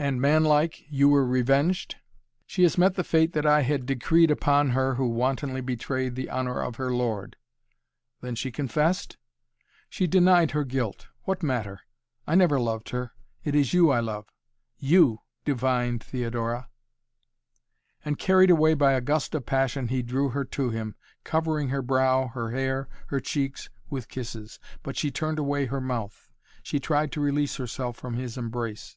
"And, 0.00 0.20
man 0.20 0.44
like, 0.44 0.84
you 0.88 1.08
were 1.08 1.26
revenged?" 1.26 1.96
"She 2.46 2.62
has 2.62 2.78
met 2.78 2.94
the 2.94 3.02
fate 3.02 3.36
I 3.36 3.62
had 3.62 3.84
decreed 3.84 4.30
upon 4.30 4.70
her 4.70 4.94
who 4.94 5.08
wantonly 5.08 5.60
betrayed 5.60 6.14
the 6.14 6.30
honor 6.30 6.62
of 6.62 6.76
her 6.76 6.92
lord." 6.92 7.36
"Then 8.20 8.36
she 8.36 8.52
confessed?" 8.52 9.16
"She 9.90 10.06
denied 10.06 10.52
her 10.52 10.62
guilt. 10.62 11.08
What 11.24 11.42
matter? 11.42 11.80
I 12.28 12.36
never 12.36 12.60
loved 12.60 12.90
her. 12.90 13.10
It 13.42 13.56
is 13.56 13.74
you 13.74 13.90
I 13.90 13.98
love! 13.98 14.28
You, 14.78 15.18
divine 15.44 15.98
Theodora." 15.98 16.68
And, 18.04 18.20
carried 18.20 18.50
away 18.50 18.74
by 18.74 18.92
a 18.92 19.00
gust 19.00 19.34
of 19.34 19.46
passion, 19.46 19.88
he 19.88 20.02
drew 20.02 20.28
her 20.28 20.44
to 20.44 20.70
him, 20.70 20.94
covering 21.24 21.70
her 21.70 21.82
brow, 21.82 22.28
her 22.28 22.52
hair, 22.52 22.88
her 23.08 23.18
cheeks 23.18 23.68
with 23.90 24.06
kisses. 24.08 24.60
But 24.84 24.96
she 24.96 25.10
turned 25.10 25.40
away 25.40 25.66
her 25.66 25.80
mouth. 25.80 26.30
She 26.62 26.78
tried 26.78 27.10
to 27.12 27.20
release 27.20 27.56
herself 27.56 27.96
from 27.96 28.14
his 28.14 28.38
embrace. 28.38 28.96